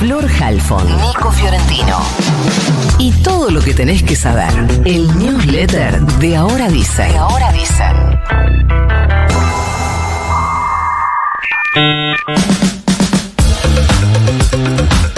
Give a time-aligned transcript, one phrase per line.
[0.00, 1.98] Flor Halfon, Nico Fiorentino.
[2.98, 4.50] Y todo lo que tenés que saber.
[4.86, 7.02] El newsletter de Ahora Dice.
[7.02, 8.18] De Ahora Dicen.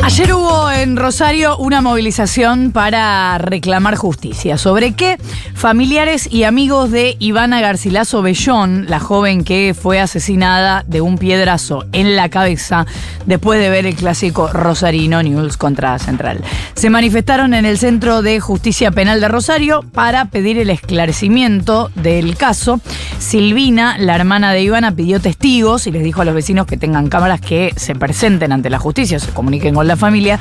[0.03, 4.59] Ayer hubo en Rosario una movilización para reclamar justicia.
[4.59, 5.17] ¿Sobre qué?
[5.55, 11.85] Familiares y amigos de Ivana Garcilaso Bellón, la joven que fue asesinada de un piedrazo
[11.93, 12.85] en la cabeza
[13.27, 16.41] después de ver el clásico Rosarino News contra Central.
[16.75, 22.37] Se manifestaron en el Centro de Justicia Penal de Rosario para pedir el esclarecimiento del
[22.37, 22.81] caso.
[23.21, 27.09] Silvina, la hermana de Ivana, pidió testigos y les dijo a los vecinos que tengan
[27.09, 30.41] cámaras que se presenten ante la justicia, se comuniquen con la familia,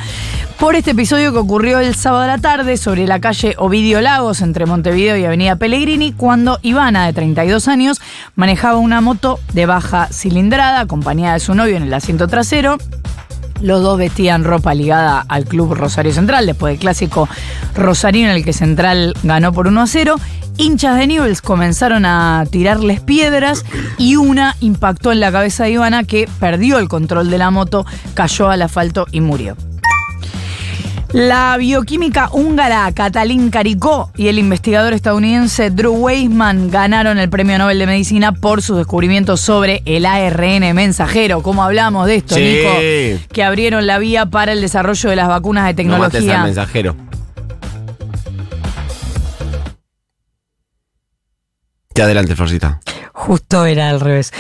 [0.60, 4.42] por este episodio que ocurrió el sábado a la tarde sobre la calle Ovidio Lagos
[4.42, 8.00] entre Montevideo y Avenida Pellegrini, cuando Ivana, de 32 años,
[8.36, 12.78] manejaba una moto de baja cilindrada acompañada de su novio en el asiento trasero.
[13.62, 17.28] Los dos vestían ropa ligada al club Rosario Central, después del clásico
[17.76, 20.16] Rosarino en el que Central ganó por 1 a 0.
[20.58, 23.66] Hinchas de Newells comenzaron a tirarles piedras
[23.98, 27.86] y una impactó en la cabeza de Ivana que perdió el control de la moto,
[28.14, 29.56] cayó al asfalto y murió.
[31.14, 37.80] La bioquímica húngara Katalin Caricó y el investigador estadounidense Drew Weissman ganaron el Premio Nobel
[37.80, 41.42] de Medicina por sus descubrimientos sobre el ARN mensajero.
[41.44, 42.42] ¿Cómo hablamos de esto, Sí.
[42.42, 43.28] Nico?
[43.34, 46.44] Que abrieron la vía para el desarrollo de las vacunas de No mates al tecnología.
[46.46, 46.96] mensajero.
[51.94, 52.80] Te adelante, Florcita.
[53.14, 54.32] Justo era al revés.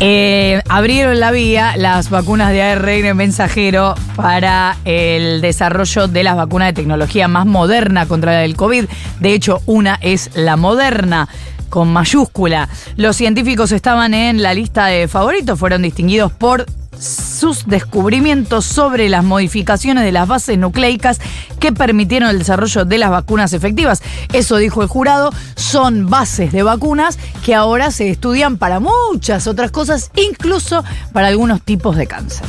[0.00, 6.68] Eh, abrieron la vía las vacunas de ARN mensajero para el desarrollo de las vacunas
[6.68, 8.86] de tecnología más moderna contra el COVID.
[9.20, 11.28] De hecho, una es la moderna
[11.68, 12.68] con mayúscula.
[12.96, 16.66] Los científicos estaban en la lista de favoritos, fueron distinguidos por
[16.98, 21.20] sus descubrimientos sobre las modificaciones de las bases nucleicas
[21.60, 24.02] que permitieron el desarrollo de las vacunas efectivas.
[24.32, 29.70] Eso dijo el jurado, son bases de vacunas que ahora se estudian para muchas otras
[29.70, 32.46] cosas, incluso para algunos tipos de cáncer.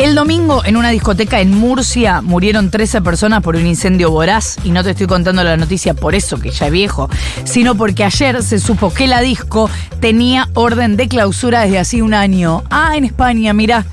[0.00, 4.70] El domingo en una discoteca en Murcia murieron 13 personas por un incendio voraz y
[4.70, 7.10] no te estoy contando la noticia por eso, que ya es viejo,
[7.44, 9.68] sino porque ayer se supo que la disco
[10.00, 12.64] tenía orden de clausura desde hace un año.
[12.70, 13.84] Ah, en España, mirá.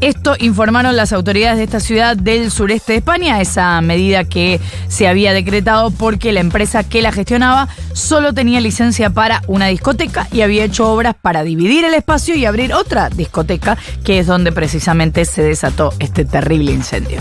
[0.00, 5.08] Esto informaron las autoridades de esta ciudad del sureste de España, esa medida que se
[5.08, 10.42] había decretado porque la empresa que la gestionaba solo tenía licencia para una discoteca y
[10.42, 15.24] había hecho obras para dividir el espacio y abrir otra discoteca, que es donde precisamente
[15.24, 17.18] se desató este terrible incendio.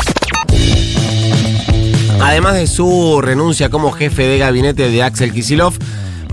[2.21, 5.73] Además de su renuncia como jefe de gabinete de Axel Kisilov,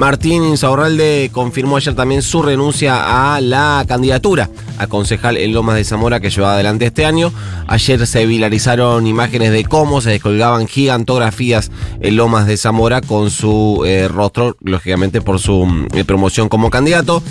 [0.01, 5.85] Martín Insaurralde confirmó ayer también su renuncia a la candidatura a concejal en Lomas de
[5.85, 7.33] Zamora que llevaba adelante este año.
[7.69, 11.71] Ayer se viralizaron imágenes de cómo se descolgaban gigantografías
[12.01, 17.23] en Lomas de Zamora con su eh, rostro, lógicamente por su eh, promoción como candidato.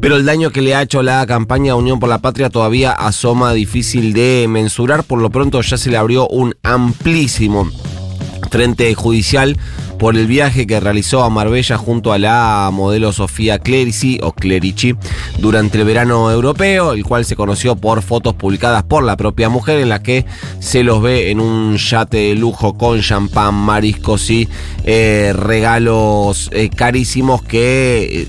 [0.00, 3.52] Pero el daño que le ha hecho la campaña Unión por la Patria todavía asoma
[3.52, 5.04] difícil de mensurar.
[5.04, 7.70] Por lo pronto ya se le abrió un amplísimo
[8.50, 9.56] frente judicial
[9.98, 14.94] por el viaje que realizó a Marbella junto a la modelo Sofía Clerici o Clerici
[15.38, 19.78] durante el verano europeo, el cual se conoció por fotos publicadas por la propia mujer
[19.80, 20.26] en la que
[20.60, 24.48] se los ve en un yate de lujo con champán, mariscos y
[24.84, 28.28] eh, regalos eh, carísimos que eh,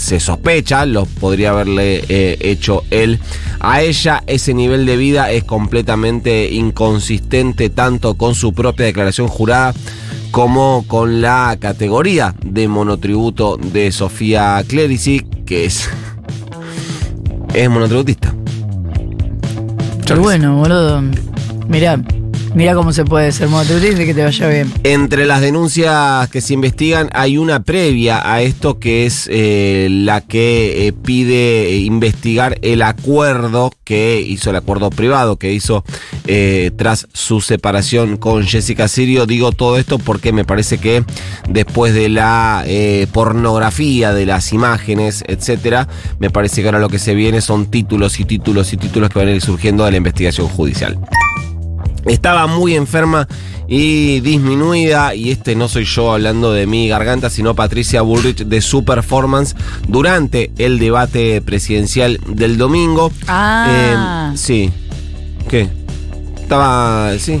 [0.00, 3.20] se sospecha los podría haberle eh, hecho él
[3.60, 4.24] a ella.
[4.26, 9.74] Ese nivel de vida es completamente inconsistente tanto con su propia declaración jurada
[10.30, 15.88] como con la categoría de monotributo de Sofía Clerici, que es,
[17.52, 18.34] es monotributista.
[20.06, 21.02] Pero bueno, boludo.
[21.68, 22.00] Mirá,
[22.54, 24.72] mirá cómo se puede ser monotributista y que te vaya bien.
[24.84, 30.20] Entre las denuncias que se investigan hay una previa a esto que es eh, la
[30.20, 35.84] que eh, pide eh, investigar el acuerdo que hizo, el acuerdo privado que hizo
[36.76, 39.26] tras su separación con Jessica Sirio.
[39.26, 41.02] Digo todo esto porque me parece que
[41.48, 42.64] después de la
[43.12, 45.88] pornografía, de las imágenes, etcétera,
[46.20, 49.18] me parece que ahora lo que se viene son títulos y títulos y títulos que
[49.18, 50.96] van a ir surgiendo de la investigación judicial.
[52.06, 53.28] Estaba muy enferma
[53.68, 58.60] y disminuida, y este no soy yo hablando de mi garganta, sino Patricia Bullrich de
[58.60, 59.54] su performance
[59.86, 63.12] durante el debate presidencial del domingo.
[63.28, 64.32] Ah.
[64.32, 64.72] Eh, sí.
[65.48, 65.68] ¿Qué?
[66.42, 67.12] Estaba.
[67.18, 67.40] Sí.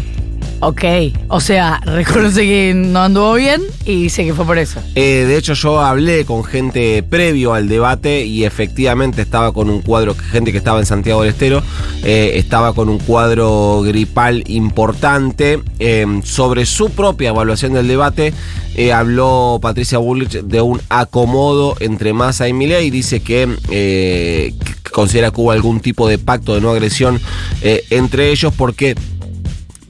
[0.62, 0.84] Ok,
[1.28, 4.78] o sea, reconoce que no anduvo bien y dice que fue por eso.
[4.94, 9.80] Eh, de hecho, yo hablé con gente previo al debate y efectivamente estaba con un
[9.80, 11.62] cuadro, gente que estaba en Santiago del Estero,
[12.04, 15.60] eh, estaba con un cuadro gripal importante.
[15.78, 18.34] Eh, sobre su propia evaluación del debate,
[18.74, 24.90] eh, habló Patricia Bullrich de un acomodo entre Massa y Milei y dice que, que
[24.92, 27.18] considera que hubo algún tipo de pacto de no agresión
[27.62, 28.94] entre ellos porque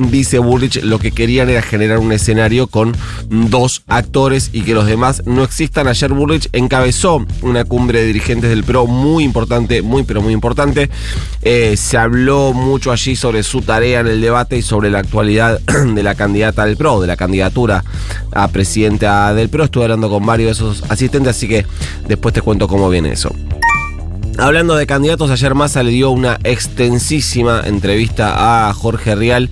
[0.09, 2.97] dice Bullrich, lo que querían era generar un escenario con
[3.29, 5.89] dos actores y que los demás no existan.
[5.89, 10.91] Ayer Bullrich encabezó una cumbre de dirigentes del PRO muy importante, muy pero muy importante.
[11.43, 15.61] Eh, se habló mucho allí sobre su tarea en el debate y sobre la actualidad
[15.95, 17.85] de la candidata del PRO, de la candidatura
[18.33, 19.65] a presidenta del PRO.
[19.65, 21.67] Estuve hablando con varios de esos asistentes, así que
[22.09, 23.35] después te cuento cómo viene eso.
[24.39, 29.51] Hablando de candidatos, ayer Massa le dio una extensísima entrevista a Jorge Rial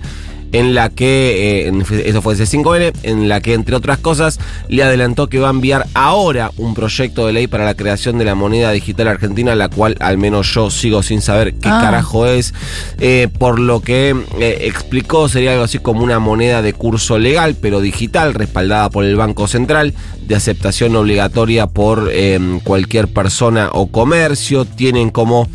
[0.51, 1.73] en la que, eh,
[2.05, 5.85] eso fue C5N, en la que entre otras cosas le adelantó que va a enviar
[5.93, 9.95] ahora un proyecto de ley para la creación de la moneda digital argentina, la cual
[9.99, 11.79] al menos yo sigo sin saber qué Ah.
[11.81, 12.53] carajo es,
[12.99, 17.55] eh, por lo que eh, explicó sería algo así como una moneda de curso legal,
[17.59, 23.87] pero digital, respaldada por el Banco Central, de aceptación obligatoria por eh, cualquier persona o
[23.87, 25.47] comercio, tienen como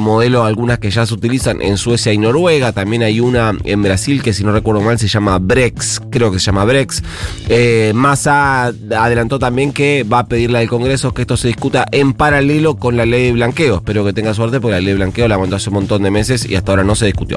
[0.00, 4.17] modelo algunas que ya se utilizan en Suecia y Noruega, también hay una en Brasil
[4.22, 7.02] que si no recuerdo mal se llama Brex, creo que se llama Brex.
[7.48, 12.12] Eh, Massa adelantó también que va a pedirle al Congreso que esto se discuta en
[12.12, 13.76] paralelo con la ley de blanqueo.
[13.76, 16.10] Espero que tenga suerte porque la ley de blanqueo la mandó hace un montón de
[16.10, 17.36] meses y hasta ahora no se discutió.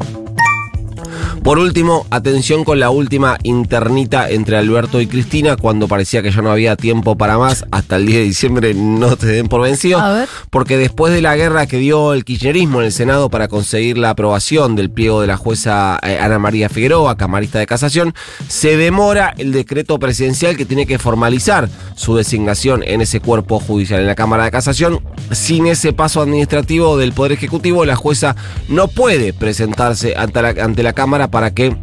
[1.44, 6.44] Por último, atención con la última internita entre Alberto y Cristina, cuando parecía que ya
[6.44, 10.00] no había tiempo para más, hasta el 10 de diciembre no te den por vencido,
[10.00, 10.30] A ver.
[10.52, 14.12] porque después de la guerra que dio el kirchnerismo en el Senado para conseguir la
[14.12, 18.14] aprobación del pliego de la jueza eh, Ana María Figueroa, camarista de casación,
[18.48, 24.00] se demora el decreto presidencial que tiene que formalizar su designación en ese cuerpo judicial,
[24.00, 25.00] en la Cámara de Casación.
[25.32, 28.36] Sin ese paso administrativo del Poder Ejecutivo, la jueza
[28.70, 31.76] no puede presentarse ante la, ante la Cámara para que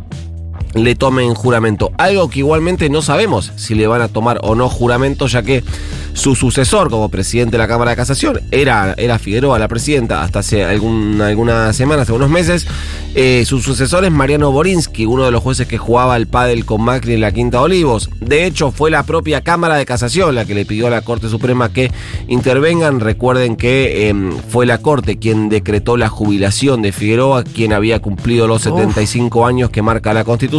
[0.74, 1.92] le tomen juramento.
[1.98, 5.64] Algo que igualmente no sabemos si le van a tomar o no juramento, ya que
[6.12, 10.40] su sucesor como presidente de la Cámara de Casación era, era Figueroa, la presidenta, hasta
[10.40, 12.66] hace algún, algunas semanas, algunos meses.
[13.14, 16.82] Eh, su sucesor es Mariano Borinsky, uno de los jueces que jugaba el pádel con
[16.82, 18.10] Macri en la Quinta de Olivos.
[18.20, 21.28] De hecho, fue la propia Cámara de Casación la que le pidió a la Corte
[21.28, 21.90] Suprema que
[22.28, 23.00] intervengan.
[23.00, 24.14] Recuerden que eh,
[24.48, 29.70] fue la Corte quien decretó la jubilación de Figueroa, quien había cumplido los 75 años
[29.70, 30.57] que marca la Constitución,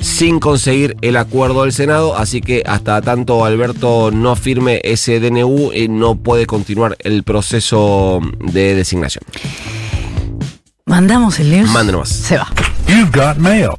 [0.00, 2.16] sin conseguir el acuerdo del Senado.
[2.16, 8.20] Así que hasta tanto Alberto no firme ese DNU, eh, no puede continuar el proceso
[8.40, 9.24] de designación.
[10.86, 11.70] Mandamos el news.
[11.70, 12.08] Mándenos.
[12.08, 12.48] Se va.
[12.86, 13.70] You've got mail.